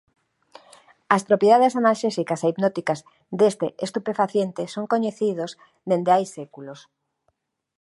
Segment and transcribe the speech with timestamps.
[1.15, 2.99] As propiedades analxésicas e hipnóticas
[3.39, 5.51] deste estupefaciente son coñecidos
[5.89, 6.79] dende hai séculos.